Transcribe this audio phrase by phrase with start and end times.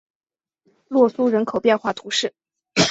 [0.87, 2.33] 洛苏人口变化图示